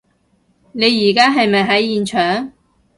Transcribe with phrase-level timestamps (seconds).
[0.71, 2.51] 你而家係咪喺現場？